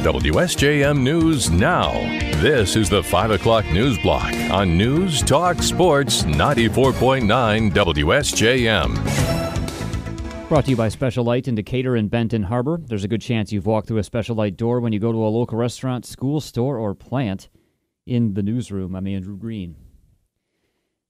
WSJM 0.00 1.02
News 1.02 1.50
Now. 1.50 1.92
This 2.40 2.74
is 2.74 2.88
the 2.88 3.02
5 3.02 3.32
o'clock 3.32 3.66
news 3.66 3.98
block 3.98 4.32
on 4.50 4.78
News 4.78 5.20
Talk 5.20 5.62
Sports 5.62 6.22
94.9 6.22 7.70
WSJM. 7.70 8.96
Brought 10.48 10.64
to 10.64 10.70
you 10.70 10.76
by 10.76 10.88
Special 10.88 11.22
Light 11.22 11.48
in 11.48 11.54
Decatur 11.54 11.96
and 11.96 12.10
Benton 12.10 12.44
Harbor. 12.44 12.80
There's 12.82 13.04
a 13.04 13.08
good 13.08 13.20
chance 13.20 13.52
you've 13.52 13.66
walked 13.66 13.88
through 13.88 13.98
a 13.98 14.02
Special 14.02 14.34
Light 14.34 14.56
door 14.56 14.80
when 14.80 14.94
you 14.94 14.98
go 14.98 15.12
to 15.12 15.18
a 15.18 15.28
local 15.28 15.58
restaurant, 15.58 16.06
school, 16.06 16.40
store, 16.40 16.78
or 16.78 16.94
plant. 16.94 17.50
In 18.06 18.32
the 18.32 18.42
newsroom, 18.42 18.96
I'm 18.96 19.06
Andrew 19.06 19.36
Green. 19.36 19.76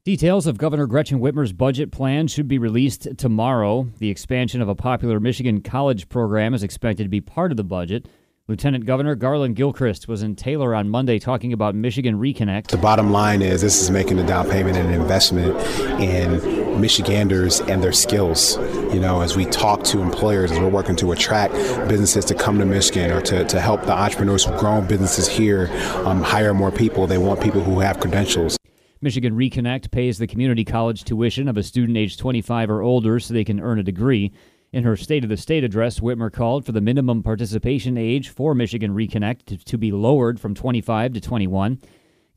Details 0.03 0.49
of 0.49 0.59
Governor 0.59 0.89
Gretchen 0.89 1.21
Whitmer's 1.21 1.53
budget 1.53 1.93
plan 1.93 2.27
should 2.27 2.49
be 2.49 2.59
released 2.59 3.07
tomorrow. 3.17 3.87
The 3.99 4.11
expansion 4.11 4.61
of 4.61 4.69
a 4.69 4.75
popular 4.75 5.21
Michigan 5.21 5.61
college 5.61 6.09
program 6.09 6.55
is 6.55 6.65
expected 6.65 7.05
to 7.05 7.09
be 7.09 7.21
part 7.21 7.53
of 7.53 7.57
the 7.57 7.63
budget. 7.63 8.09
Lieutenant 8.51 8.85
Governor 8.85 9.15
Garland 9.15 9.55
Gilchrist 9.55 10.09
was 10.09 10.25
in 10.25 10.35
Taylor 10.35 10.75
on 10.75 10.89
Monday 10.89 11.21
talking 11.21 11.53
about 11.53 11.77
Michigan 11.77 12.19
Reconnect. 12.19 12.67
The 12.67 12.79
bottom 12.79 13.13
line 13.13 13.43
is 13.43 13.61
this 13.61 13.81
is 13.81 13.93
making 13.93 14.19
a 14.19 14.27
down 14.27 14.51
payment 14.51 14.77
and 14.77 14.89
an 14.89 15.01
investment 15.01 15.57
in 16.01 16.81
Michiganders 16.81 17.61
and 17.61 17.81
their 17.81 17.93
skills. 17.93 18.57
You 18.93 18.99
know, 18.99 19.21
as 19.21 19.37
we 19.37 19.45
talk 19.45 19.85
to 19.85 20.01
employers, 20.01 20.51
as 20.51 20.59
we're 20.59 20.69
working 20.69 20.97
to 20.97 21.13
attract 21.13 21.53
businesses 21.89 22.25
to 22.25 22.35
come 22.35 22.59
to 22.59 22.67
Michigan 22.67 23.13
or 23.13 23.21
to, 23.21 23.45
to 23.45 23.61
help 23.61 23.85
the 23.85 23.93
entrepreneurs 23.93 24.45
who 24.45 24.59
grow 24.59 24.81
businesses 24.81 25.29
here 25.29 25.69
um, 26.05 26.21
hire 26.21 26.53
more 26.53 26.73
people, 26.73 27.07
they 27.07 27.19
want 27.19 27.41
people 27.41 27.61
who 27.61 27.79
have 27.79 28.01
credentials. 28.01 28.57
Michigan 29.01 29.37
Reconnect 29.37 29.93
pays 29.93 30.19
the 30.19 30.27
community 30.27 30.65
college 30.65 31.05
tuition 31.05 31.47
of 31.47 31.57
a 31.57 31.63
student 31.63 31.97
aged 31.97 32.19
25 32.19 32.69
or 32.69 32.83
older 32.83 33.21
so 33.21 33.33
they 33.33 33.45
can 33.45 33.61
earn 33.61 33.79
a 33.79 33.85
degree. 33.85 34.33
In 34.73 34.85
her 34.85 34.97
State 34.97 35.25
of 35.25 35.31
the 35.31 35.37
State 35.37 35.65
address, 35.65 35.99
Whitmer 35.99 36.33
called 36.33 36.65
for 36.65 36.71
the 36.71 36.81
minimum 36.81 37.25
participation 37.25 37.99
age 37.99 38.29
for 38.29 38.55
Michigan 38.55 38.95
Reconnect 38.95 39.65
to, 39.65 39.79
be 39.79 39.91
lowered 39.91 40.39
from 40.39 40.55
25 40.55 41.15
to 41.15 41.21
21. 41.21 41.81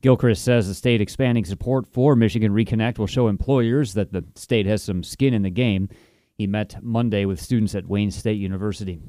Gilchrist 0.02 0.44
says 0.44 0.66
the 0.66 0.74
state 0.74 1.00
expanding 1.00 1.44
support 1.44 1.86
for 1.86 2.16
Michigan 2.16 2.52
Reconnect 2.52 2.98
will 2.98 3.06
show 3.06 3.28
employers 3.28 3.94
that 3.94 4.12
the 4.12 4.24
state 4.34 4.66
has 4.66 4.82
some 4.82 5.04
skin 5.04 5.32
in 5.32 5.42
the 5.42 5.50
game. 5.50 5.88
He 6.34 6.48
met 6.48 6.82
Monday 6.82 7.24
with 7.24 7.40
students 7.40 7.74
at 7.76 7.86
Wayne 7.86 8.10
State 8.10 8.38
University. 8.38 9.00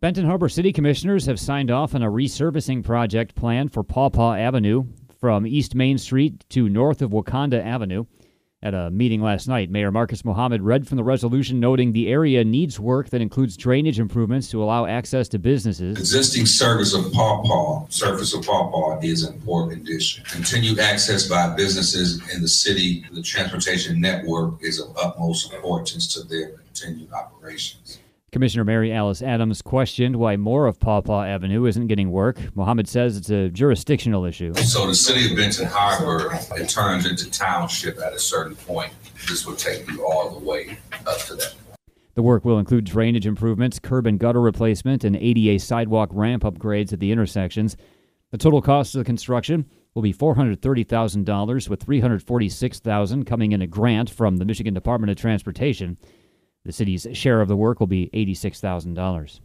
Benton 0.00 0.24
Harbor 0.24 0.48
City 0.48 0.72
Commissioners 0.72 1.26
have 1.26 1.38
signed 1.38 1.70
off 1.70 1.94
on 1.94 2.02
a 2.02 2.10
resurfacing 2.10 2.82
project 2.82 3.34
plan 3.34 3.68
for 3.68 3.84
Paw 3.84 4.08
Paw 4.08 4.34
Avenue 4.34 4.86
from 5.20 5.46
East 5.46 5.74
Main 5.74 5.98
Street 5.98 6.46
to 6.48 6.70
north 6.70 7.02
of 7.02 7.10
Waukonda 7.10 7.62
Avenue. 7.62 8.06
At 8.62 8.74
a 8.74 8.90
meeting 8.90 9.22
last 9.22 9.48
night, 9.48 9.70
Mayor 9.70 9.90
Marcus 9.90 10.22
Muhammad 10.22 10.60
read 10.60 10.86
from 10.86 10.98
the 10.98 11.02
resolution 11.02 11.60
noting 11.60 11.92
the 11.92 12.08
area 12.08 12.44
needs 12.44 12.78
work 12.78 13.08
that 13.08 13.22
includes 13.22 13.56
drainage 13.56 13.98
improvements 13.98 14.50
to 14.50 14.62
allow 14.62 14.84
access 14.84 15.28
to 15.28 15.38
businesses. 15.38 15.98
Existing 15.98 16.44
service 16.44 16.92
of 16.92 17.10
Paw 17.10 17.42
Paw, 17.42 17.86
surface 17.88 18.34
of 18.34 18.44
Paw 18.44 18.70
Paw 18.70 19.00
is 19.00 19.26
in 19.26 19.40
poor 19.40 19.66
condition. 19.66 20.24
Continued 20.26 20.78
access 20.78 21.26
by 21.26 21.54
businesses 21.56 22.20
in 22.34 22.42
the 22.42 22.48
city, 22.48 23.02
the 23.12 23.22
transportation 23.22 23.98
network 23.98 24.62
is 24.62 24.78
of 24.78 24.94
utmost 24.98 25.54
importance 25.54 26.12
to 26.12 26.22
their 26.24 26.50
continued 26.50 27.10
operations. 27.14 27.98
Commissioner 28.32 28.64
Mary 28.64 28.92
Alice 28.92 29.22
Adams 29.22 29.60
questioned 29.60 30.14
why 30.14 30.36
more 30.36 30.66
of 30.66 30.78
Paw 30.78 31.00
Paw 31.00 31.24
Avenue 31.24 31.64
isn't 31.64 31.88
getting 31.88 32.12
work. 32.12 32.38
Muhammad 32.54 32.88
says 32.88 33.16
it's 33.16 33.30
a 33.30 33.48
jurisdictional 33.48 34.24
issue. 34.24 34.54
So 34.54 34.86
the 34.86 34.94
city 34.94 35.30
of 35.30 35.36
Benton 35.36 35.66
Harbor, 35.66 36.38
it 36.56 36.68
turns 36.68 37.06
into 37.06 37.28
township 37.28 37.98
at 37.98 38.12
a 38.12 38.18
certain 38.20 38.54
point. 38.54 38.92
This 39.28 39.44
will 39.44 39.56
take 39.56 39.90
you 39.90 40.04
all 40.06 40.30
the 40.30 40.44
way 40.44 40.78
up 41.06 41.18
to 41.22 41.34
that. 41.34 41.54
The 42.14 42.22
work 42.22 42.44
will 42.44 42.58
include 42.58 42.84
drainage 42.84 43.26
improvements, 43.26 43.80
curb 43.80 44.06
and 44.06 44.18
gutter 44.18 44.40
replacement, 44.40 45.02
and 45.02 45.16
ADA 45.16 45.58
sidewalk 45.58 46.10
ramp 46.12 46.44
upgrades 46.44 46.92
at 46.92 47.00
the 47.00 47.10
intersections. 47.10 47.76
The 48.30 48.38
total 48.38 48.62
cost 48.62 48.94
of 48.94 49.00
the 49.00 49.04
construction 49.04 49.66
will 49.94 50.02
be 50.02 50.14
$430,000 50.14 51.68
with 51.68 51.82
346,000 51.82 53.24
coming 53.24 53.50
in 53.52 53.62
a 53.62 53.66
grant 53.66 54.08
from 54.08 54.36
the 54.36 54.44
Michigan 54.44 54.74
Department 54.74 55.10
of 55.10 55.16
Transportation. 55.16 55.96
The 56.64 56.72
city's 56.72 57.06
share 57.12 57.40
of 57.40 57.48
the 57.48 57.56
work 57.56 57.80
will 57.80 57.86
be 57.86 58.10
$86,000. 58.12 59.40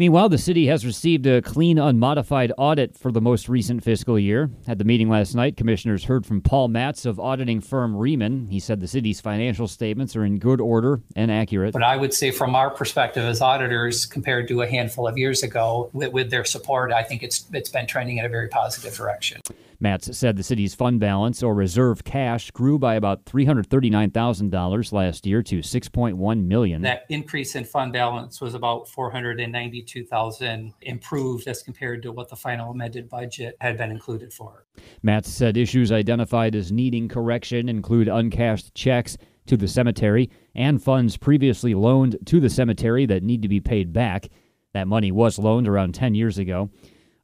Meanwhile, 0.00 0.30
the 0.30 0.38
city 0.38 0.68
has 0.68 0.86
received 0.86 1.26
a 1.26 1.42
clean, 1.42 1.78
unmodified 1.78 2.52
audit 2.56 2.96
for 2.96 3.12
the 3.12 3.20
most 3.20 3.50
recent 3.50 3.84
fiscal 3.84 4.18
year. 4.18 4.48
At 4.66 4.78
the 4.78 4.84
meeting 4.84 5.10
last 5.10 5.34
night, 5.34 5.58
commissioners 5.58 6.04
heard 6.04 6.24
from 6.24 6.40
Paul 6.40 6.68
Matz 6.68 7.04
of 7.04 7.20
auditing 7.20 7.60
firm 7.60 7.94
Rehmann. 7.94 8.48
He 8.48 8.60
said 8.60 8.80
the 8.80 8.88
city's 8.88 9.20
financial 9.20 9.68
statements 9.68 10.16
are 10.16 10.24
in 10.24 10.38
good 10.38 10.58
order 10.58 11.02
and 11.16 11.30
accurate. 11.30 11.74
But 11.74 11.82
I 11.82 11.98
would 11.98 12.14
say, 12.14 12.30
from 12.30 12.54
our 12.54 12.70
perspective 12.70 13.24
as 13.24 13.42
auditors, 13.42 14.06
compared 14.06 14.48
to 14.48 14.62
a 14.62 14.66
handful 14.66 15.06
of 15.06 15.18
years 15.18 15.42
ago, 15.42 15.90
with, 15.92 16.14
with 16.14 16.30
their 16.30 16.46
support, 16.46 16.92
I 16.92 17.02
think 17.02 17.22
it's 17.22 17.44
it's 17.52 17.68
been 17.68 17.86
trending 17.86 18.16
in 18.16 18.24
a 18.24 18.30
very 18.30 18.48
positive 18.48 18.96
direction. 18.96 19.42
Matz 19.82 20.14
said 20.16 20.36
the 20.36 20.42
city's 20.42 20.74
fund 20.74 21.00
balance 21.00 21.42
or 21.42 21.54
reserve 21.54 22.04
cash 22.04 22.50
grew 22.50 22.78
by 22.78 22.96
about 22.96 23.24
$339,000 23.24 24.92
last 24.92 25.26
year 25.26 25.42
to 25.42 25.60
6.1 25.60 26.44
million. 26.44 26.82
That 26.82 27.06
increase 27.08 27.54
in 27.54 27.64
fund 27.64 27.94
balance 27.94 28.42
was 28.42 28.52
about 28.52 28.88
492,000 28.88 30.74
improved 30.82 31.48
as 31.48 31.62
compared 31.62 32.02
to 32.02 32.12
what 32.12 32.28
the 32.28 32.36
final 32.36 32.72
amended 32.72 33.08
budget 33.08 33.56
had 33.62 33.78
been 33.78 33.90
included 33.90 34.34
for. 34.34 34.66
Matz 35.02 35.30
said 35.30 35.56
issues 35.56 35.90
identified 35.90 36.54
as 36.54 36.70
needing 36.70 37.08
correction 37.08 37.66
include 37.70 38.08
uncashed 38.08 38.74
checks 38.74 39.16
to 39.46 39.56
the 39.56 39.66
cemetery 39.66 40.28
and 40.54 40.82
funds 40.82 41.16
previously 41.16 41.74
loaned 41.74 42.18
to 42.26 42.38
the 42.38 42.50
cemetery 42.50 43.06
that 43.06 43.22
need 43.22 43.40
to 43.40 43.48
be 43.48 43.60
paid 43.60 43.94
back. 43.94 44.28
That 44.74 44.86
money 44.88 45.10
was 45.10 45.38
loaned 45.38 45.66
around 45.66 45.94
10 45.94 46.14
years 46.14 46.36
ago. 46.36 46.70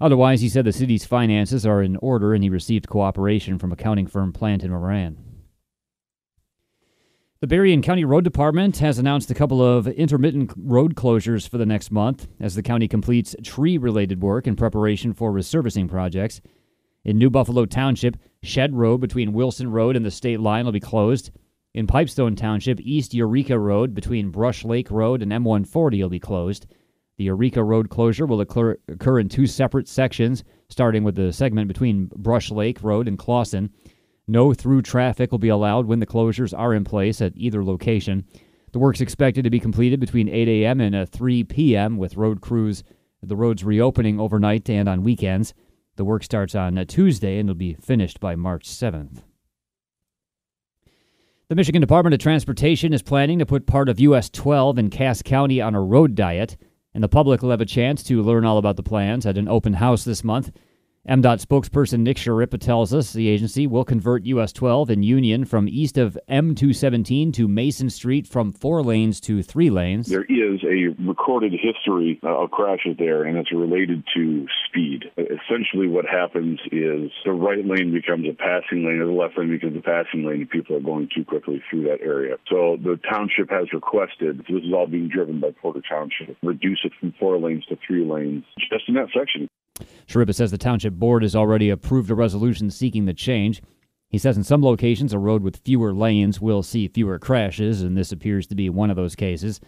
Otherwise, 0.00 0.42
he 0.42 0.48
said 0.48 0.64
the 0.64 0.72
city's 0.72 1.06
finances 1.06 1.64
are 1.64 1.82
in 1.82 1.96
order 1.96 2.34
and 2.34 2.42
he 2.42 2.50
received 2.50 2.88
cooperation 2.88 3.58
from 3.58 3.72
accounting 3.72 4.06
firm 4.06 4.32
Plante 4.32 4.64
and 4.64 4.72
Moran. 4.72 5.16
The 7.40 7.46
Berrien 7.46 7.82
County 7.82 8.04
Road 8.04 8.24
Department 8.24 8.78
has 8.78 8.98
announced 8.98 9.30
a 9.30 9.34
couple 9.34 9.62
of 9.62 9.86
intermittent 9.86 10.52
road 10.56 10.94
closures 10.94 11.48
for 11.48 11.58
the 11.58 11.66
next 11.66 11.90
month 11.90 12.28
as 12.40 12.54
the 12.54 12.62
county 12.62 12.88
completes 12.88 13.36
tree 13.44 13.76
related 13.76 14.22
work 14.22 14.46
in 14.46 14.56
preparation 14.56 15.12
for 15.12 15.32
resurfacing 15.32 15.88
projects. 15.88 16.40
In 17.04 17.18
New 17.18 17.30
Buffalo 17.30 17.66
Township, 17.66 18.16
Shed 18.42 18.74
Road 18.74 19.02
between 19.02 19.32
Wilson 19.32 19.70
Road 19.70 19.96
and 19.96 20.04
the 20.04 20.10
state 20.10 20.40
line 20.40 20.64
will 20.64 20.72
be 20.72 20.80
closed. 20.80 21.30
In 21.74 21.86
Pipestone 21.86 22.36
Township, 22.36 22.80
East 22.80 23.12
Eureka 23.12 23.58
Road 23.58 23.94
between 23.94 24.30
Brush 24.30 24.64
Lake 24.64 24.90
Road 24.90 25.22
and 25.22 25.30
M140 25.30 26.02
will 26.02 26.08
be 26.08 26.18
closed. 26.18 26.66
The 27.18 27.24
Eureka 27.24 27.64
Road 27.64 27.88
closure 27.88 28.26
will 28.26 28.40
occur, 28.40 28.76
occur 28.88 29.18
in 29.18 29.28
two 29.28 29.46
separate 29.46 29.88
sections, 29.88 30.44
starting 30.68 31.02
with 31.02 31.14
the 31.14 31.32
segment 31.32 31.68
between 31.68 32.10
Brush 32.14 32.50
Lake 32.50 32.82
Road 32.82 33.08
and 33.08 33.18
Clawson. 33.18 33.70
No 34.28 34.52
through 34.52 34.82
traffic 34.82 35.30
will 35.30 35.38
be 35.38 35.48
allowed 35.48 35.86
when 35.86 36.00
the 36.00 36.06
closures 36.06 36.56
are 36.56 36.74
in 36.74 36.84
place 36.84 37.22
at 37.22 37.32
either 37.36 37.64
location. 37.64 38.24
The 38.72 38.78
work's 38.78 39.00
expected 39.00 39.44
to 39.44 39.50
be 39.50 39.60
completed 39.60 40.00
between 40.00 40.28
8 40.28 40.48
a.m. 40.48 40.80
and 40.80 40.94
uh, 40.94 41.06
3 41.06 41.44
p.m. 41.44 41.96
with 41.96 42.16
road 42.16 42.42
crews, 42.42 42.82
the 43.22 43.36
roads 43.36 43.64
reopening 43.64 44.20
overnight 44.20 44.68
and 44.68 44.88
on 44.88 45.02
weekends. 45.02 45.54
The 45.96 46.04
work 46.04 46.22
starts 46.22 46.54
on 46.54 46.76
uh, 46.76 46.84
Tuesday 46.84 47.38
and 47.38 47.48
will 47.48 47.54
be 47.54 47.74
finished 47.74 48.20
by 48.20 48.36
March 48.36 48.68
7th. 48.68 49.22
The 51.48 51.54
Michigan 51.54 51.80
Department 51.80 52.12
of 52.12 52.20
Transportation 52.20 52.92
is 52.92 53.02
planning 53.02 53.38
to 53.38 53.46
put 53.46 53.66
part 53.66 53.88
of 53.88 54.00
US 54.00 54.28
12 54.28 54.78
in 54.78 54.90
Cass 54.90 55.22
County 55.22 55.62
on 55.62 55.74
a 55.74 55.80
road 55.80 56.14
diet 56.14 56.56
and 56.96 57.04
the 57.04 57.08
public 57.08 57.42
will 57.42 57.50
have 57.50 57.60
a 57.60 57.66
chance 57.66 58.02
to 58.02 58.22
learn 58.22 58.46
all 58.46 58.56
about 58.56 58.76
the 58.76 58.82
plans 58.82 59.26
at 59.26 59.36
an 59.36 59.48
open 59.48 59.74
house 59.74 60.04
this 60.04 60.24
month. 60.24 60.50
MDOT 61.08 61.40
spokesperson 61.40 62.00
Nick 62.00 62.16
Schirripa 62.16 62.58
tells 62.58 62.92
us 62.92 63.12
the 63.12 63.28
agency 63.28 63.68
will 63.68 63.84
convert 63.84 64.26
US 64.26 64.52
12 64.52 64.90
in 64.90 65.04
Union 65.04 65.44
from 65.44 65.68
east 65.68 65.98
of 65.98 66.18
M217 66.28 67.32
to 67.34 67.46
Mason 67.46 67.88
Street 67.90 68.26
from 68.26 68.50
four 68.50 68.82
lanes 68.82 69.20
to 69.20 69.40
three 69.40 69.70
lanes. 69.70 70.08
There 70.08 70.24
is 70.24 70.64
a 70.64 70.96
recorded 71.06 71.52
history 71.52 72.18
of 72.24 72.50
crashes 72.50 72.96
there, 72.98 73.22
and 73.22 73.38
it's 73.38 73.52
related 73.52 74.02
to 74.16 74.48
speed. 74.66 75.04
Essentially, 75.16 75.86
what 75.86 76.06
happens 76.06 76.58
is 76.72 77.12
the 77.24 77.30
right 77.30 77.64
lane 77.64 77.92
becomes 77.92 78.26
a 78.28 78.34
passing 78.34 78.84
lane, 78.84 79.00
and 79.00 79.08
the 79.08 79.14
left 79.14 79.38
lane 79.38 79.50
becomes 79.50 79.76
a 79.76 79.82
passing 79.82 80.24
lane, 80.24 80.40
and 80.40 80.50
people 80.50 80.74
are 80.74 80.80
going 80.80 81.08
too 81.14 81.24
quickly 81.24 81.62
through 81.70 81.84
that 81.84 82.00
area. 82.02 82.34
So 82.50 82.78
the 82.82 82.98
township 83.08 83.48
has 83.50 83.72
requested, 83.72 84.38
this 84.38 84.64
is 84.64 84.74
all 84.74 84.88
being 84.88 85.08
driven 85.08 85.38
by 85.38 85.50
Porter 85.62 85.82
Township, 85.88 86.36
reduce 86.42 86.80
it 86.82 86.90
from 86.98 87.14
four 87.20 87.38
lanes 87.38 87.64
to 87.66 87.78
three 87.86 88.04
lanes 88.04 88.42
just 88.72 88.88
in 88.88 88.94
that 88.94 89.10
section. 89.16 89.48
Schirripa 90.06 90.34
says 90.34 90.50
the 90.50 90.58
township 90.58 90.94
board 90.94 91.22
has 91.22 91.36
already 91.36 91.70
approved 91.70 92.10
a 92.10 92.14
resolution 92.14 92.70
seeking 92.70 93.04
the 93.04 93.14
change. 93.14 93.62
He 94.08 94.18
says 94.18 94.36
in 94.36 94.44
some 94.44 94.62
locations, 94.62 95.12
a 95.12 95.18
road 95.18 95.42
with 95.42 95.62
fewer 95.64 95.92
lanes 95.92 96.40
will 96.40 96.62
see 96.62 96.88
fewer 96.88 97.18
crashes, 97.18 97.82
and 97.82 97.96
this 97.96 98.12
appears 98.12 98.46
to 98.46 98.54
be 98.54 98.70
one 98.70 98.90
of 98.90 98.96
those 98.96 99.16
cases. 99.16 99.60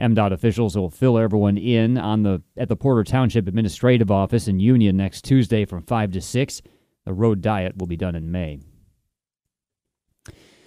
MDOT 0.00 0.32
officials 0.32 0.76
will 0.76 0.90
fill 0.90 1.18
everyone 1.18 1.58
in 1.58 1.98
on 1.98 2.22
the 2.22 2.42
at 2.56 2.68
the 2.68 2.76
Porter 2.76 3.04
Township 3.04 3.48
Administrative 3.48 4.10
Office 4.10 4.46
in 4.46 4.60
Union 4.60 4.96
next 4.96 5.22
Tuesday 5.22 5.64
from 5.64 5.82
5 5.82 6.12
to 6.12 6.20
6. 6.20 6.62
The 7.04 7.12
road 7.12 7.40
diet 7.40 7.76
will 7.76 7.88
be 7.88 7.96
done 7.96 8.14
in 8.14 8.30
May. 8.30 8.60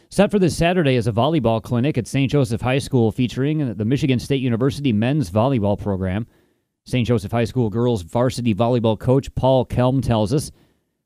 Set 0.09 0.29
for 0.29 0.39
this 0.39 0.57
Saturday 0.57 0.95
is 0.95 1.07
a 1.07 1.11
volleyball 1.13 1.63
clinic 1.63 1.97
at 1.97 2.07
St. 2.07 2.29
Joseph 2.29 2.59
High 2.59 2.79
School 2.79 3.13
featuring 3.13 3.75
the 3.75 3.85
Michigan 3.85 4.19
State 4.19 4.41
University 4.41 4.91
men's 4.91 5.31
volleyball 5.31 5.79
program. 5.79 6.27
St. 6.85 7.07
Joseph 7.07 7.31
High 7.31 7.45
School 7.45 7.69
girls 7.69 8.01
varsity 8.01 8.55
volleyball 8.55 8.99
coach 8.99 9.33
Paul 9.35 9.65
Kelm 9.65 10.01
tells 10.01 10.33
us 10.33 10.51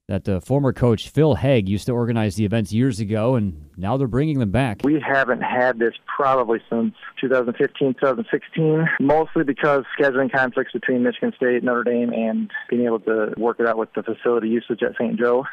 that 0.08 0.24
the 0.24 0.40
former 0.40 0.72
coach 0.72 1.10
Phil 1.10 1.36
Haig 1.36 1.68
used 1.68 1.88
to 1.88 1.92
organize 1.92 2.36
the 2.36 2.46
events 2.46 2.72
years 2.72 3.00
ago, 3.00 3.36
and 3.36 3.70
now 3.76 3.98
they're 3.98 4.08
bringing 4.08 4.40
them 4.40 4.52
back. 4.52 4.82
We 4.84 5.02
haven't 5.02 5.42
had 5.42 5.80
this 5.80 5.94
probably 6.06 6.60
since 6.70 6.94
2015, 7.20 7.96
2016, 7.96 8.88
mostly 9.02 9.44
because 9.44 9.84
scheduling 10.00 10.32
conflicts 10.32 10.74
between 10.74 11.02
Michigan 11.04 11.34
State, 11.36 11.64
Notre 11.64 11.84
Dame, 11.84 12.14
and 12.14 12.52
being 12.70 12.86
able 12.86 13.00
to 13.02 13.34
work 13.38 13.60
it 13.60 13.68
out 13.68 13.78
with 13.78 13.92
the 13.94 14.04
facility 14.04 14.50
usage 14.50 14.84
at 14.84 14.94
St. 14.94 15.20
Joe. 15.20 15.46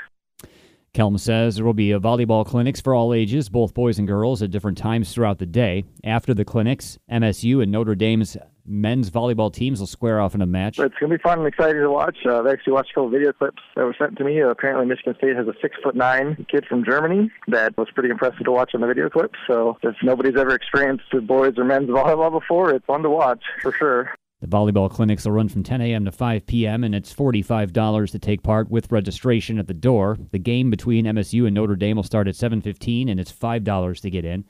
Kelm 0.95 1.19
says 1.19 1.57
there 1.57 1.65
will 1.65 1.73
be 1.73 1.89
volleyball 1.93 2.45
clinics 2.45 2.79
for 2.79 2.95
all 2.95 3.15
ages, 3.15 3.49
both 3.49 3.73
boys 3.73 3.99
and 3.99 4.07
girls, 4.07 4.43
at 4.43 4.51
different 4.51 4.77
times 4.77 5.15
throughout 5.15 5.39
the 5.39 5.47
day. 5.47 5.85
After 6.05 6.35
the 6.35 6.45
clinics, 6.45 6.99
MSU 7.11 7.63
and 7.63 7.73
Notre 7.73 7.95
Dame's 7.95 8.37
men's 8.67 9.11
volleyball 9.11 9.53
teams 9.53 9.81
will 9.81 9.87
square 9.87 10.21
off 10.21 10.35
in 10.35 10.43
a 10.43 10.47
match. 10.47 10.79
It's 10.79 10.95
going 10.99 11.11
to 11.11 11.19
be 11.19 11.23
fun 11.23 11.39
and 11.39 11.49
exciting 11.49 11.83
to 11.83 11.91
watch. 11.91 12.17
Uh, 12.25 12.41
I've 12.41 12.47
actually 12.47 12.75
watched 12.75 12.91
a 12.93 12.95
couple 12.95 13.11
video 13.11 13.33
clips 13.33 13.63
that 13.77 13.85
were 13.85 13.95
sent 13.99 14.17
to 14.19 14.25
me. 14.25 14.41
Uh, 14.43 14.49
apparently, 14.49 14.87
Michigan 14.87 15.15
State 15.19 15.37
has 15.37 15.47
a 15.47 15.55
six 15.61 15.77
foot 15.83 15.97
nine 15.97 16.47
kid 16.51 16.67
from 16.67 16.85
Germany 16.85 17.31
that 17.49 17.77
was 17.77 17.89
pretty 17.95 18.11
impressive 18.11 18.45
to 18.45 18.53
watch 18.53 18.73
on 18.75 18.81
the 18.81 18.87
video 18.87 19.09
clips. 19.09 19.39
So 19.47 19.79
if 19.83 19.97
nobody's 20.03 20.37
ever 20.37 20.55
experienced 20.55 21.05
the 21.13 21.21
boys 21.21 21.55
or 21.59 21.65
men's 21.65 21.89
volleyball 21.91 22.31
before, 22.31 22.71
it's 22.75 22.87
fun 22.87 23.03
to 23.03 23.11
watch 23.11 23.43
for 23.61 23.73
sure. 23.73 24.15
The 24.41 24.49
volleyball 24.49 24.91
clinics 24.91 25.25
will 25.25 25.33
run 25.33 25.49
from 25.49 25.63
10 25.63 25.81
a.m. 25.81 26.05
to 26.05 26.11
5 26.11 26.47
p.m., 26.47 26.83
and 26.83 26.97
it's 26.97 27.15
$45 27.15 28.11
to 28.11 28.19
take 28.19 28.43
part 28.43 28.69
with 28.69 28.91
registration 28.91 29.61
at 29.61 29.69
the 29.69 29.75
door. 29.75 30.19
The 30.33 30.41
game 30.41 30.69
between 30.69 31.05
MSU 31.05 31.47
and 31.47 31.55
Notre 31.55 31.77
Dame 31.77 31.95
will 31.95 32.03
start 32.03 32.27
at 32.27 32.35
7.15, 32.35 33.09
and 33.09 33.21
it's 33.21 33.33
$5 33.33 34.01
to 34.01 34.11
get 34.11 34.25
in. 34.25 34.45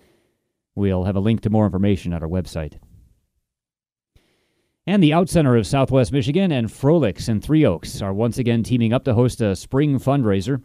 We'll 0.75 1.05
have 1.05 1.17
a 1.17 1.21
link 1.21 1.43
to 1.43 1.51
more 1.51 1.67
information 1.67 2.15
at 2.15 2.23
our 2.23 2.29
website. 2.29 2.79
And 4.85 5.01
the 5.01 5.13
Outcenter 5.13 5.57
of 5.57 5.65
Southwest 5.65 6.11
Michigan 6.11 6.51
and 6.51 6.67
Froehlich's 6.67 7.29
and 7.29 7.41
Three 7.41 7.65
Oaks 7.65 8.03
are 8.03 8.13
once 8.13 8.39
again 8.39 8.65
teaming 8.65 8.93
up 8.93 9.05
to 9.05 9.15
host 9.15 9.41
a 9.41 9.55
spring 9.55 10.01
fundraiser. 10.01 10.61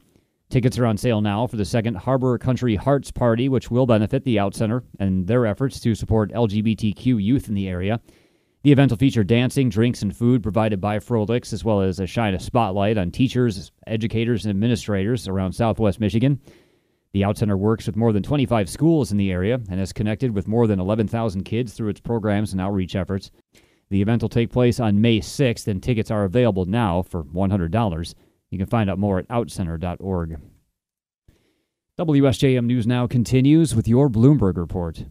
Tickets 0.49 0.79
are 0.79 0.87
on 0.87 0.97
sale 0.97 1.21
now 1.21 1.45
for 1.45 1.55
the 1.55 1.65
second 1.65 1.97
Harbor 1.97 2.35
Country 2.39 2.75
Hearts 2.75 3.11
Party, 3.11 3.47
which 3.47 3.69
will 3.69 3.85
benefit 3.85 4.23
the 4.23 4.37
Outcenter 4.37 4.81
and 4.97 5.27
their 5.27 5.45
efforts 5.45 5.79
to 5.81 5.93
support 5.93 6.31
LGBTQ 6.31 7.21
youth 7.23 7.47
in 7.47 7.53
the 7.53 7.67
area. 7.67 8.01
The 8.63 8.71
event 8.71 8.89
will 8.89 8.97
feature 8.97 9.23
dancing, 9.23 9.69
drinks, 9.69 10.01
and 10.01 10.17
food 10.17 10.41
provided 10.41 10.81
by 10.81 10.97
Froehlich's, 10.97 11.53
as 11.53 11.63
well 11.63 11.81
as 11.81 11.99
a 11.99 12.07
shine 12.07 12.33
a 12.33 12.39
spotlight 12.39 12.97
on 12.97 13.11
teachers, 13.11 13.71
educators, 13.85 14.45
and 14.45 14.49
administrators 14.49 15.27
around 15.27 15.53
southwest 15.53 15.99
Michigan. 15.99 16.41
The 17.13 17.21
Outcenter 17.21 17.59
works 17.59 17.85
with 17.85 17.95
more 17.95 18.13
than 18.13 18.23
25 18.23 18.67
schools 18.67 19.11
in 19.11 19.19
the 19.19 19.31
area 19.31 19.59
and 19.69 19.79
has 19.79 19.93
connected 19.93 20.33
with 20.33 20.47
more 20.47 20.65
than 20.65 20.79
11,000 20.79 21.43
kids 21.43 21.73
through 21.73 21.89
its 21.89 21.99
programs 21.99 22.51
and 22.51 22.59
outreach 22.59 22.95
efforts. 22.95 23.29
The 23.89 24.01
event 24.01 24.21
will 24.21 24.29
take 24.29 24.51
place 24.51 24.79
on 24.79 25.01
May 25.01 25.19
6th, 25.19 25.67
and 25.67 25.81
tickets 25.81 26.11
are 26.11 26.23
available 26.23 26.65
now 26.65 27.01
for 27.03 27.23
$100. 27.23 28.13
You 28.49 28.57
can 28.57 28.67
find 28.67 28.89
out 28.89 28.99
more 28.99 29.19
at 29.19 29.27
outcenter.org. 29.29 30.39
WSJM 31.97 32.65
News 32.65 32.85
Now 32.85 33.07
continues 33.07 33.73
with 33.75 33.87
your 33.87 34.09
Bloomberg 34.09 34.57
report. 34.57 35.05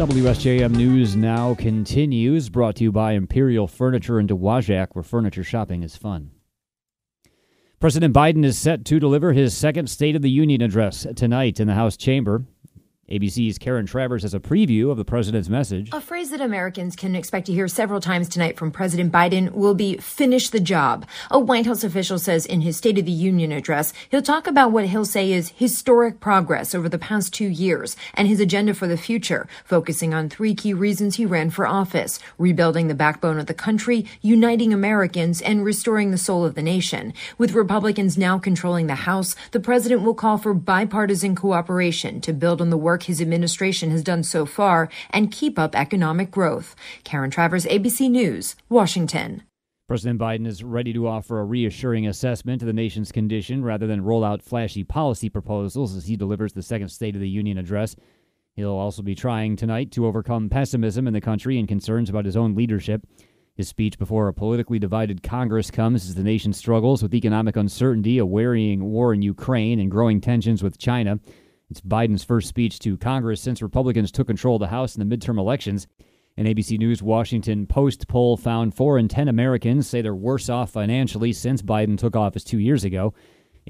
WSJM 0.00 0.74
News 0.74 1.14
now 1.14 1.54
continues, 1.54 2.48
brought 2.48 2.76
to 2.76 2.84
you 2.84 2.90
by 2.90 3.12
Imperial 3.12 3.66
Furniture 3.66 4.18
in 4.18 4.26
Dowagiac, 4.26 4.88
where 4.94 5.02
furniture 5.02 5.44
shopping 5.44 5.82
is 5.82 5.94
fun. 5.94 6.30
President 7.80 8.14
Biden 8.14 8.44
is 8.44 8.58
set 8.58 8.84
to 8.84 9.00
deliver 9.00 9.32
his 9.32 9.56
second 9.56 9.88
State 9.88 10.14
of 10.14 10.20
the 10.20 10.28
Union 10.28 10.60
address 10.60 11.06
tonight 11.16 11.58
in 11.58 11.66
the 11.66 11.72
House 11.72 11.96
chamber. 11.96 12.44
ABC's 13.10 13.58
Karen 13.58 13.86
Travers 13.86 14.22
has 14.22 14.34
a 14.34 14.38
preview 14.38 14.88
of 14.92 14.96
the 14.96 15.04
president's 15.04 15.48
message. 15.48 15.88
A 15.92 16.00
phrase 16.00 16.30
that 16.30 16.40
Americans 16.40 16.94
can 16.94 17.16
expect 17.16 17.46
to 17.46 17.52
hear 17.52 17.66
several 17.66 18.00
times 18.00 18.28
tonight 18.28 18.56
from 18.56 18.70
President 18.70 19.12
Biden 19.12 19.50
will 19.50 19.74
be 19.74 19.96
finish 19.96 20.48
the 20.48 20.60
job. 20.60 21.04
A 21.28 21.38
White 21.40 21.66
House 21.66 21.82
official 21.82 22.20
says 22.20 22.46
in 22.46 22.60
his 22.60 22.76
State 22.76 22.98
of 23.00 23.06
the 23.06 23.10
Union 23.10 23.50
address, 23.50 23.92
he'll 24.10 24.22
talk 24.22 24.46
about 24.46 24.70
what 24.70 24.86
he'll 24.86 25.04
say 25.04 25.32
is 25.32 25.48
historic 25.56 26.20
progress 26.20 26.72
over 26.72 26.88
the 26.88 26.98
past 26.98 27.34
two 27.34 27.48
years 27.48 27.96
and 28.14 28.28
his 28.28 28.38
agenda 28.38 28.74
for 28.74 28.86
the 28.86 28.96
future, 28.96 29.48
focusing 29.64 30.14
on 30.14 30.28
three 30.28 30.54
key 30.54 30.72
reasons 30.72 31.16
he 31.16 31.26
ran 31.26 31.50
for 31.50 31.66
office 31.66 32.20
rebuilding 32.38 32.86
the 32.86 32.94
backbone 32.94 33.40
of 33.40 33.46
the 33.46 33.54
country, 33.54 34.06
uniting 34.20 34.72
Americans, 34.72 35.42
and 35.42 35.64
restoring 35.64 36.12
the 36.12 36.18
soul 36.18 36.44
of 36.44 36.54
the 36.54 36.62
nation. 36.62 37.12
With 37.38 37.54
Republicans 37.54 38.16
now 38.16 38.38
controlling 38.38 38.86
the 38.86 38.94
House, 38.94 39.34
the 39.50 39.58
president 39.58 40.02
will 40.02 40.14
call 40.14 40.38
for 40.38 40.54
bipartisan 40.54 41.34
cooperation 41.34 42.20
to 42.20 42.32
build 42.32 42.60
on 42.60 42.70
the 42.70 42.78
work 42.78 42.99
work 43.00 43.06
his 43.06 43.22
administration 43.22 43.90
has 43.90 44.02
done 44.02 44.22
so 44.22 44.44
far 44.44 44.90
and 45.10 45.32
keep 45.32 45.58
up 45.58 45.74
economic 45.74 46.30
growth. 46.30 46.76
Karen 47.02 47.30
Travers, 47.30 47.64
ABC 47.64 48.10
News, 48.10 48.56
Washington. 48.68 49.42
President 49.88 50.20
Biden 50.20 50.46
is 50.46 50.62
ready 50.62 50.92
to 50.92 51.08
offer 51.08 51.40
a 51.40 51.44
reassuring 51.44 52.06
assessment 52.06 52.62
of 52.62 52.66
the 52.66 52.74
nation's 52.74 53.10
condition 53.10 53.64
rather 53.64 53.86
than 53.86 54.04
roll 54.04 54.22
out 54.22 54.42
flashy 54.42 54.84
policy 54.84 55.30
proposals 55.30 55.96
as 55.96 56.06
he 56.06 56.16
delivers 56.16 56.52
the 56.52 56.62
second 56.62 56.90
State 56.90 57.14
of 57.14 57.22
the 57.22 57.28
Union 57.28 57.56
address. 57.58 57.96
He'll 58.54 58.70
also 58.70 59.02
be 59.02 59.14
trying 59.14 59.56
tonight 59.56 59.90
to 59.92 60.06
overcome 60.06 60.50
pessimism 60.50 61.08
in 61.08 61.14
the 61.14 61.20
country 61.22 61.58
and 61.58 61.66
concerns 61.66 62.10
about 62.10 62.26
his 62.26 62.36
own 62.36 62.54
leadership. 62.54 63.06
His 63.56 63.68
speech 63.68 63.98
before 63.98 64.28
a 64.28 64.34
politically 64.34 64.78
divided 64.78 65.22
Congress 65.22 65.70
comes 65.70 66.04
as 66.04 66.14
the 66.14 66.22
nation 66.22 66.52
struggles 66.52 67.02
with 67.02 67.14
economic 67.14 67.56
uncertainty, 67.56 68.18
a 68.18 68.26
worrying 68.26 68.84
war 68.84 69.14
in 69.14 69.22
Ukraine, 69.22 69.80
and 69.80 69.90
growing 69.90 70.20
tensions 70.20 70.62
with 70.62 70.78
China. 70.78 71.18
It's 71.70 71.80
Biden's 71.80 72.24
first 72.24 72.48
speech 72.48 72.80
to 72.80 72.96
Congress 72.96 73.40
since 73.40 73.62
Republicans 73.62 74.10
took 74.10 74.26
control 74.26 74.56
of 74.56 74.60
the 74.60 74.66
House 74.66 74.96
in 74.96 75.08
the 75.08 75.16
midterm 75.16 75.38
elections. 75.38 75.86
An 76.36 76.46
ABC 76.46 76.76
News 76.76 77.00
Washington 77.00 77.64
Post 77.64 78.08
poll 78.08 78.36
found 78.36 78.74
4 78.74 78.98
in 78.98 79.06
10 79.06 79.28
Americans 79.28 79.86
say 79.86 80.02
they're 80.02 80.12
worse 80.12 80.48
off 80.48 80.70
financially 80.72 81.32
since 81.32 81.62
Biden 81.62 81.96
took 81.96 82.16
office 82.16 82.42
two 82.42 82.58
years 82.58 82.82
ago. 82.82 83.14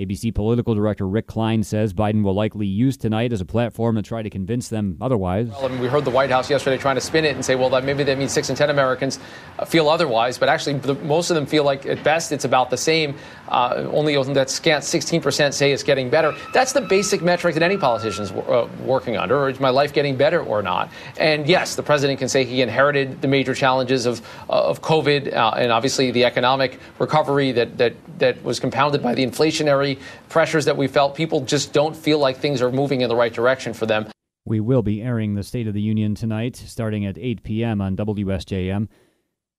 ABC 0.01 0.35
political 0.35 0.75
director 0.75 1.07
Rick 1.07 1.27
Klein 1.27 1.63
says 1.63 1.93
Biden 1.93 2.23
will 2.23 2.35
likely 2.35 2.67
use 2.67 2.97
tonight 2.97 3.33
as 3.33 3.41
a 3.41 3.45
platform 3.45 3.97
to 3.97 4.03
try 4.03 4.23
to 4.23 4.31
convince 4.31 4.69
them 4.69 4.97
otherwise. 5.01 5.49
Well, 5.49 5.67
I 5.67 5.69
mean, 5.69 5.81
we 5.81 5.89
heard 5.89 6.05
the 6.07 6.11
White 6.11 6.31
House 6.31 6.49
yesterday 6.49 6.79
trying 6.79 6.95
to 6.95 7.01
spin 7.01 7.25
it 7.25 7.35
and 7.35 7.45
say, 7.45 7.55
well, 7.55 7.69
that 7.71 7.85
maybe 7.85 8.03
that 8.05 8.17
means 8.17 8.33
six 8.33 8.49
in 8.49 8.57
ten 8.57 8.71
Americans 8.71 9.19
uh, 9.59 9.65
feel 9.67 9.89
otherwise, 9.89 10.39
but 10.39 10.49
actually, 10.49 10.79
the, 10.79 10.95
most 10.95 11.31
of 11.31 11.35
them 11.35 11.45
feel 11.45 11.65
like 11.65 11.85
at 11.85 12.03
best 12.03 12.33
it's 12.33 12.45
about 12.45 12.71
the 12.71 12.77
same. 12.77 13.15
Uh, 13.49 13.89
only 13.93 14.17
that 14.33 14.49
scant 14.51 14.85
16% 14.85 15.53
say 15.53 15.73
it's 15.73 15.83
getting 15.83 16.09
better. 16.09 16.35
That's 16.53 16.73
the 16.73 16.83
basic 16.83 17.21
metric 17.23 17.55
that 17.55 17.63
any 17.63 17.77
politician 17.77 18.25
is 18.25 18.31
uh, 18.31 18.69
working 18.85 19.17
under. 19.17 19.37
Or 19.37 19.51
is 19.51 19.61
my 19.61 19.71
life 19.71 19.93
getting 19.93 20.17
better 20.17 20.41
or 20.43 20.63
not? 20.63 20.91
And 21.19 21.49
yes, 21.49 21.75
the 21.75 21.83
president 21.83 22.19
can 22.19 22.29
say 22.29 22.45
he 22.45 22.63
inherited 22.63 23.21
the 23.23 23.29
major 23.29 23.55
challenges 23.55 24.07
of 24.07 24.21
uh, 24.49 24.71
of 24.71 24.83
COVID 24.83 25.35
uh, 25.35 25.55
and 25.57 25.73
obviously 25.73 26.11
the 26.11 26.25
economic 26.25 26.79
recovery 26.99 27.53
that 27.53 27.79
that 27.79 27.95
that 28.19 28.43
was 28.45 28.61
compounded 28.61 29.03
by 29.03 29.15
the 29.15 29.27
inflationary 29.27 29.90
pressures 30.29 30.65
that 30.67 30.77
we 30.77 30.87
felt. 30.87 31.15
People 31.15 31.41
just 31.41 31.73
don't 31.73 31.97
feel 31.97 32.19
like 32.19 32.37
things 32.37 32.63
are 32.63 32.71
moving 32.71 33.01
in 33.01 33.09
the 33.09 33.17
right 33.17 33.33
direction 33.33 33.73
for 33.73 33.87
them. 33.87 34.07
We 34.45 34.61
will 34.61 34.83
be 34.83 35.03
airing 35.03 35.35
the 35.35 35.43
State 35.43 35.69
of 35.69 35.75
the 35.75 35.83
Union 35.83 36.15
tonight, 36.15 36.57
starting 36.57 37.05
at 37.07 37.19
8 37.19 37.43
p.m. 37.43 37.81
on 37.81 37.97
WSJM. 37.97 38.89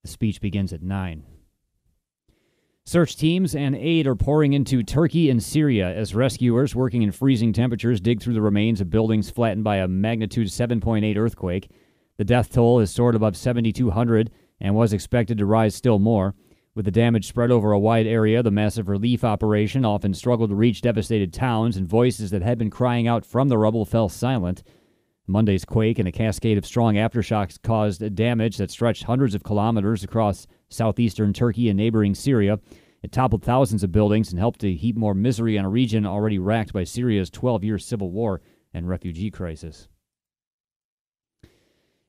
The 0.03 0.07
speech 0.07 0.41
begins 0.41 0.73
at 0.73 0.81
9. 0.81 1.23
Search 2.83 3.15
teams 3.15 3.55
and 3.55 3.75
aid 3.75 4.07
are 4.07 4.15
pouring 4.15 4.53
into 4.53 4.81
Turkey 4.81 5.29
and 5.29 5.41
Syria 5.41 5.95
as 5.95 6.15
rescuers 6.15 6.75
working 6.75 7.03
in 7.03 7.11
freezing 7.11 7.53
temperatures 7.53 8.01
dig 8.01 8.21
through 8.21 8.33
the 8.33 8.41
remains 8.41 8.81
of 8.81 8.89
buildings 8.89 9.29
flattened 9.29 9.63
by 9.63 9.77
a 9.77 9.87
magnitude 9.87 10.47
7.8 10.47 11.15
earthquake. 11.15 11.69
The 12.17 12.25
death 12.25 12.51
toll 12.51 12.79
is 12.79 12.91
soared 12.91 13.15
above 13.15 13.37
7,200 13.37 14.31
and 14.59 14.75
was 14.75 14.93
expected 14.93 15.37
to 15.37 15.45
rise 15.45 15.75
still 15.75 15.99
more. 15.99 16.33
With 16.81 16.85
the 16.85 16.99
damage 16.99 17.27
spread 17.27 17.51
over 17.51 17.73
a 17.73 17.79
wide 17.79 18.07
area, 18.07 18.41
the 18.41 18.49
massive 18.49 18.89
relief 18.89 19.23
operation 19.23 19.85
often 19.85 20.15
struggled 20.15 20.49
to 20.49 20.55
reach 20.55 20.81
devastated 20.81 21.31
towns, 21.31 21.77
and 21.77 21.87
voices 21.87 22.31
that 22.31 22.41
had 22.41 22.57
been 22.57 22.71
crying 22.71 23.07
out 23.07 23.23
from 23.23 23.49
the 23.49 23.57
rubble 23.59 23.85
fell 23.85 24.09
silent. 24.09 24.63
Monday's 25.27 25.63
quake 25.63 25.99
and 25.99 26.07
a 26.07 26.11
cascade 26.11 26.57
of 26.57 26.65
strong 26.65 26.95
aftershocks 26.95 27.61
caused 27.61 28.15
damage 28.15 28.57
that 28.57 28.71
stretched 28.71 29.03
hundreds 29.03 29.35
of 29.35 29.43
kilometers 29.43 30.03
across 30.03 30.47
southeastern 30.69 31.33
Turkey 31.33 31.69
and 31.69 31.77
neighboring 31.77 32.15
Syria. 32.15 32.59
It 33.03 33.11
toppled 33.11 33.43
thousands 33.43 33.83
of 33.83 33.91
buildings 33.91 34.31
and 34.31 34.39
helped 34.39 34.61
to 34.61 34.73
heap 34.73 34.97
more 34.97 35.13
misery 35.13 35.59
on 35.59 35.65
a 35.65 35.69
region 35.69 36.07
already 36.07 36.39
racked 36.39 36.73
by 36.73 36.83
Syria's 36.83 37.29
12 37.29 37.63
year 37.63 37.77
civil 37.77 38.09
war 38.09 38.41
and 38.73 38.89
refugee 38.89 39.29
crisis. 39.29 39.87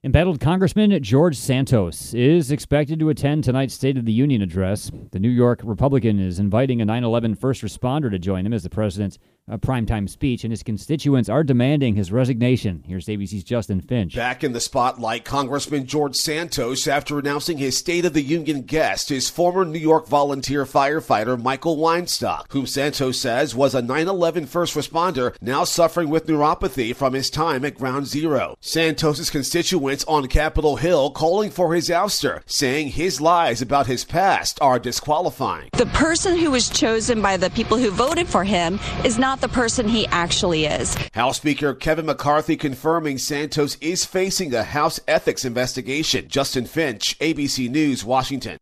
Embattled 0.04 0.40
Congressman 0.40 1.00
George 1.00 1.36
Santos 1.36 2.12
is 2.12 2.50
expected 2.50 2.98
to 2.98 3.08
attend 3.08 3.44
tonight's 3.44 3.74
State 3.74 3.96
of 3.96 4.04
the 4.04 4.12
Union 4.12 4.42
address. 4.42 4.90
The 5.12 5.20
New 5.20 5.28
York 5.28 5.60
Republican 5.62 6.18
is 6.18 6.40
inviting 6.40 6.80
a 6.80 6.84
9 6.84 7.04
11 7.04 7.36
first 7.36 7.62
responder 7.62 8.10
to 8.10 8.18
join 8.18 8.44
him 8.44 8.52
as 8.52 8.64
the 8.64 8.68
president 8.68 9.16
a 9.48 9.58
primetime 9.58 10.08
speech, 10.08 10.44
and 10.44 10.52
his 10.52 10.62
constituents 10.62 11.28
are 11.28 11.42
demanding 11.42 11.96
his 11.96 12.12
resignation. 12.12 12.84
Here's 12.86 13.06
ABC's 13.06 13.42
Justin 13.42 13.80
Finch. 13.80 14.14
Back 14.14 14.44
in 14.44 14.52
the 14.52 14.60
spotlight, 14.60 15.24
Congressman 15.24 15.86
George 15.86 16.14
Santos 16.14 16.86
after 16.86 17.18
announcing 17.18 17.58
his 17.58 17.76
State 17.76 18.04
of 18.04 18.12
the 18.12 18.22
Union 18.22 18.62
guest, 18.62 19.08
his 19.08 19.28
former 19.28 19.64
New 19.64 19.80
York 19.80 20.06
volunteer 20.06 20.64
firefighter 20.64 21.40
Michael 21.40 21.76
Weinstock, 21.76 22.52
whom 22.52 22.66
Santos 22.66 23.18
says 23.18 23.54
was 23.54 23.74
a 23.74 23.82
9 23.82 24.06
11 24.06 24.46
first 24.46 24.76
responder 24.76 25.34
now 25.40 25.64
suffering 25.64 26.08
with 26.08 26.26
neuropathy 26.26 26.94
from 26.94 27.12
his 27.12 27.28
time 27.28 27.64
at 27.64 27.74
Ground 27.74 28.06
Zero. 28.06 28.56
Santos's 28.60 29.30
constituents 29.30 30.04
on 30.04 30.28
Capitol 30.28 30.76
Hill 30.76 31.10
calling 31.10 31.50
for 31.50 31.74
his 31.74 31.88
ouster, 31.88 32.42
saying 32.46 32.90
his 32.90 33.20
lies 33.20 33.60
about 33.60 33.88
his 33.88 34.04
past 34.04 34.58
are 34.60 34.78
disqualifying. 34.78 35.68
The 35.72 35.86
person 35.86 36.38
who 36.38 36.52
was 36.52 36.68
chosen 36.68 37.20
by 37.20 37.36
the 37.36 37.50
people 37.50 37.76
who 37.76 37.90
voted 37.90 38.28
for 38.28 38.44
him 38.44 38.78
is 39.04 39.18
not 39.18 39.31
the 39.40 39.48
person 39.48 39.88
he 39.88 40.06
actually 40.08 40.66
is. 40.66 40.96
House 41.12 41.36
Speaker 41.36 41.74
Kevin 41.74 42.06
McCarthy 42.06 42.56
confirming 42.56 43.18
Santos 43.18 43.76
is 43.80 44.04
facing 44.04 44.54
a 44.54 44.64
House 44.64 45.00
ethics 45.08 45.44
investigation. 45.44 46.28
Justin 46.28 46.66
Finch, 46.66 47.18
ABC 47.18 47.70
News, 47.70 48.04
Washington. 48.04 48.58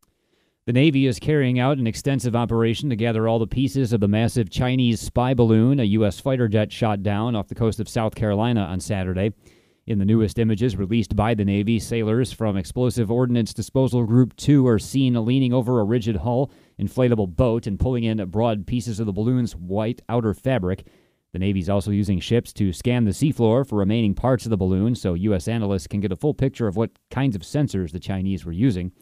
The 0.66 0.74
Navy 0.74 1.06
is 1.06 1.18
carrying 1.18 1.58
out 1.58 1.78
an 1.78 1.86
extensive 1.86 2.36
operation 2.36 2.90
to 2.90 2.96
gather 2.96 3.26
all 3.26 3.38
the 3.38 3.46
pieces 3.46 3.92
of 3.92 4.00
the 4.00 4.08
massive 4.08 4.50
Chinese 4.50 5.00
spy 5.00 5.34
balloon 5.34 5.80
a 5.80 5.84
U.S. 5.84 6.20
fighter 6.20 6.48
jet 6.48 6.70
shot 6.70 7.02
down 7.02 7.34
off 7.34 7.48
the 7.48 7.54
coast 7.54 7.80
of 7.80 7.88
South 7.88 8.14
Carolina 8.14 8.60
on 8.60 8.78
Saturday. 8.78 9.32
In 9.86 9.98
the 9.98 10.04
newest 10.04 10.38
images 10.38 10.76
released 10.76 11.16
by 11.16 11.34
the 11.34 11.44
Navy, 11.44 11.80
sailors 11.80 12.30
from 12.30 12.56
Explosive 12.56 13.10
Ordnance 13.10 13.52
Disposal 13.52 14.04
Group 14.04 14.36
2 14.36 14.64
are 14.68 14.78
seen 14.78 15.24
leaning 15.24 15.52
over 15.52 15.80
a 15.80 15.84
rigid 15.84 16.16
hull 16.16 16.52
inflatable 16.80 17.36
boat 17.36 17.66
and 17.66 17.78
pulling 17.78 18.04
in 18.04 18.24
broad 18.30 18.66
pieces 18.66 19.00
of 19.00 19.06
the 19.06 19.12
balloon's 19.12 19.54
white 19.54 20.00
outer 20.08 20.32
fabric. 20.34 20.86
The 21.32 21.38
Navy's 21.38 21.68
also 21.68 21.90
using 21.90 22.18
ships 22.18 22.52
to 22.54 22.72
scan 22.72 23.04
the 23.04 23.12
seafloor 23.12 23.66
for 23.68 23.76
remaining 23.76 24.14
parts 24.14 24.46
of 24.46 24.50
the 24.50 24.56
balloon 24.56 24.94
so 24.94 25.14
U.S. 25.14 25.46
analysts 25.46 25.86
can 25.86 26.00
get 26.00 26.10
a 26.10 26.16
full 26.16 26.34
picture 26.34 26.66
of 26.66 26.76
what 26.76 26.90
kinds 27.10 27.36
of 27.36 27.42
sensors 27.42 27.92
the 27.92 28.00
Chinese 28.00 28.44
were 28.44 28.52
using. 28.52 28.92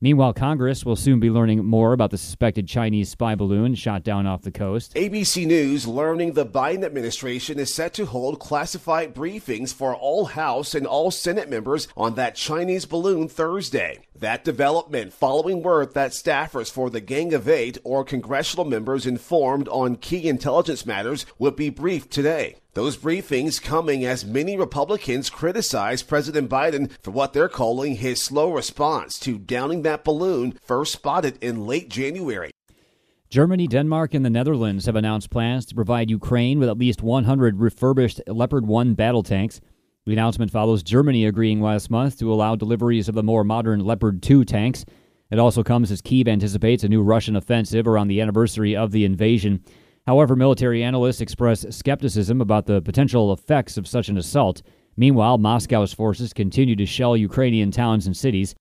Meanwhile, 0.00 0.34
Congress 0.34 0.84
will 0.84 0.96
soon 0.96 1.20
be 1.20 1.30
learning 1.30 1.64
more 1.64 1.92
about 1.92 2.10
the 2.10 2.18
suspected 2.18 2.68
Chinese 2.68 3.08
spy 3.08 3.34
balloon 3.34 3.74
shot 3.74 4.02
down 4.02 4.26
off 4.26 4.42
the 4.42 4.50
coast. 4.50 4.94
ABC 4.94 5.46
News 5.46 5.86
learning 5.86 6.32
the 6.32 6.44
Biden 6.44 6.84
administration 6.84 7.58
is 7.58 7.72
set 7.72 7.94
to 7.94 8.04
hold 8.04 8.38
classified 8.38 9.14
briefings 9.14 9.72
for 9.72 9.94
all 9.94 10.26
House 10.26 10.74
and 10.74 10.86
all 10.86 11.10
Senate 11.10 11.48
members 11.48 11.88
on 11.96 12.14
that 12.16 12.34
Chinese 12.34 12.84
balloon 12.84 13.28
Thursday. 13.28 14.00
That 14.14 14.44
development 14.44 15.12
following 15.12 15.62
word 15.62 15.94
that 15.94 16.10
staffers 16.12 16.70
for 16.70 16.90
the 16.90 17.00
Gang 17.00 17.32
of 17.32 17.48
Eight 17.48 17.78
or 17.84 18.04
congressional 18.04 18.64
members 18.64 19.06
informed 19.06 19.68
on 19.68 19.96
key 19.96 20.28
intelligence 20.28 20.84
matters 20.84 21.24
would 21.38 21.56
be 21.56 21.70
briefed 21.70 22.10
today. 22.10 22.56
Those 22.76 22.98
briefings 22.98 23.62
coming 23.62 24.04
as 24.04 24.26
many 24.26 24.54
Republicans 24.54 25.30
criticize 25.30 26.02
President 26.02 26.50
Biden 26.50 26.90
for 27.00 27.10
what 27.10 27.32
they're 27.32 27.48
calling 27.48 27.96
his 27.96 28.20
slow 28.20 28.52
response 28.52 29.18
to 29.20 29.38
downing 29.38 29.80
that 29.80 30.04
balloon 30.04 30.58
first 30.60 30.92
spotted 30.92 31.42
in 31.42 31.66
late 31.66 31.88
January. 31.88 32.50
Germany, 33.30 33.66
Denmark, 33.66 34.12
and 34.12 34.26
the 34.26 34.30
Netherlands 34.30 34.84
have 34.84 34.94
announced 34.94 35.30
plans 35.30 35.64
to 35.64 35.74
provide 35.74 36.10
Ukraine 36.10 36.58
with 36.58 36.68
at 36.68 36.76
least 36.76 37.00
100 37.00 37.60
refurbished 37.60 38.20
Leopard 38.26 38.66
1 38.66 38.92
battle 38.92 39.22
tanks. 39.22 39.58
The 40.04 40.12
announcement 40.12 40.50
follows 40.50 40.82
Germany 40.82 41.24
agreeing 41.24 41.62
last 41.62 41.88
month 41.88 42.18
to 42.18 42.30
allow 42.30 42.56
deliveries 42.56 43.08
of 43.08 43.14
the 43.14 43.22
more 43.22 43.42
modern 43.42 43.86
Leopard 43.86 44.22
2 44.22 44.44
tanks. 44.44 44.84
It 45.30 45.38
also 45.38 45.62
comes 45.62 45.90
as 45.90 46.02
Kiev 46.02 46.28
anticipates 46.28 46.84
a 46.84 46.90
new 46.90 47.02
Russian 47.02 47.36
offensive 47.36 47.88
around 47.88 48.08
the 48.08 48.20
anniversary 48.20 48.76
of 48.76 48.90
the 48.90 49.06
invasion. 49.06 49.64
However, 50.06 50.36
military 50.36 50.82
analysts 50.82 51.20
express 51.20 51.66
skepticism 51.70 52.40
about 52.40 52.66
the 52.66 52.80
potential 52.80 53.32
effects 53.32 53.76
of 53.76 53.88
such 53.88 54.08
an 54.08 54.16
assault. 54.16 54.62
Meanwhile, 54.96 55.38
Moscow's 55.38 55.92
forces 55.92 56.32
continue 56.32 56.76
to 56.76 56.86
shell 56.86 57.16
Ukrainian 57.16 57.70
towns 57.70 58.06
and 58.06 58.16
cities. 58.16 58.54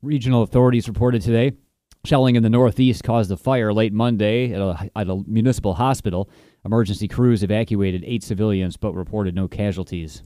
Regional 0.00 0.42
authorities 0.42 0.88
reported 0.88 1.22
today 1.22 1.52
shelling 2.04 2.34
in 2.34 2.42
the 2.42 2.50
northeast 2.50 3.04
caused 3.04 3.30
a 3.30 3.36
fire 3.36 3.72
late 3.72 3.92
Monday 3.92 4.52
at 4.52 4.60
a, 4.60 4.90
at 4.96 5.08
a 5.08 5.22
municipal 5.26 5.74
hospital. 5.74 6.28
Emergency 6.64 7.08
crews 7.08 7.42
evacuated 7.42 8.02
eight 8.06 8.22
civilians 8.22 8.76
but 8.76 8.94
reported 8.94 9.34
no 9.34 9.48
casualties. 9.48 10.22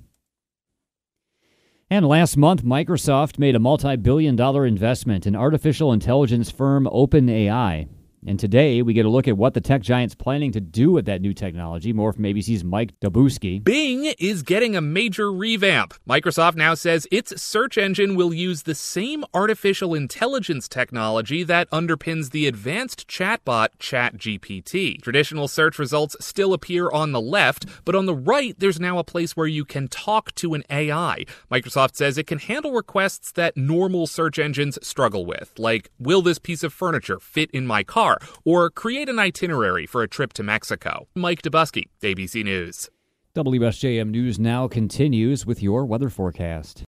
And 1.89 2.07
last 2.07 2.37
month, 2.37 2.65
Microsoft 2.65 3.39
made 3.39 3.55
a 3.55 3.61
multi 3.61 3.97
billion 3.97 4.37
dollar 4.37 4.67
investment 4.67 5.27
in 5.27 5.37
artificial 5.37 5.93
intelligence 5.93 6.51
firm 6.51 6.87
OpenAI. 6.87 7.89
And 8.27 8.41
today 8.41 8.83
we 8.83 8.93
get 8.93 9.07
a 9.07 9.09
look 9.09 9.29
at 9.29 9.37
what 9.37 9.55
the 9.55 9.61
tech 9.61 9.83
giant's 9.83 10.15
planning 10.15 10.53
to 10.53 10.61
do 10.61 10.91
with 10.91 11.07
that 11.07 11.21
new 11.21 11.33
technology. 11.33 11.93
More 11.93 12.13
from 12.13 12.25
ABC's 12.25 12.65
Mike 12.65 12.99
Dobuski. 13.01 13.63
Bing 13.63 14.05
is 14.19 14.43
getting 14.43 14.75
a 14.75 14.81
major 14.81 15.33
revamp. 15.33 15.95
Microsoft 16.09 16.57
now 16.57 16.75
says 16.75 17.07
its 17.11 17.41
search 17.41 17.79
engine 17.79 18.17
will 18.17 18.35
use 18.35 18.63
the 18.63 18.75
same 18.75 19.25
artificial 19.35 19.95
intelligence 19.95 20.69
technology 20.69 21.43
that 21.45 21.71
underpins 21.71 22.31
the 22.31 22.47
advanced 22.47 23.07
chatbot 23.09 23.69
ChatGPT. 23.79 25.01
Traditional 25.03 25.49
search 25.49 25.79
results 25.79 26.17
still 26.21 26.53
appear 26.53 26.91
on 26.91 27.13
the 27.13 27.21
left, 27.21 27.67
but 27.85 27.95
on 27.95 28.07
the 28.07 28.15
right, 28.15 28.59
there's 28.59 28.81
now 28.81 28.99
a 28.99 29.05
place 29.05 29.37
where 29.37 29.47
you 29.47 29.65
can 29.65 29.89
talk 29.89 30.35
to 30.37 30.55
an 30.55 30.65
AI. 30.71 31.25
Microsoft 31.51 31.97
says 31.97 32.19
it 32.19 32.27
can 32.27 32.39
handle 32.39 32.73
requests 32.73 33.33
that 33.33 33.57
normal 33.57 34.07
search 34.07 34.39
engines 34.39 34.79
struggle 34.87 35.25
with, 35.25 35.53
like, 35.59 35.91
will 35.99 36.23
this 36.23 36.39
piece 36.39 36.63
of 36.63 36.73
furniture 36.73 37.19
fit 37.19 37.51
in 37.53 37.67
my 37.67 37.85
car? 37.85 38.06
Or 38.45 38.71
create 38.71 39.09
an 39.09 39.19
itinerary 39.19 39.87
for 39.87 40.03
a 40.03 40.09
trip 40.09 40.33
to 40.35 40.43
Mexico. 40.43 41.09
Mike 41.15 41.43
Dobuski, 41.43 41.85
ABC 42.03 42.45
News. 42.45 42.91
WSJM 43.35 44.11
News 44.11 44.39
now 44.39 44.67
continues 44.67 45.45
with 45.45 45.63
your 45.63 45.85
weather 45.85 46.09
forecast. 46.09 46.85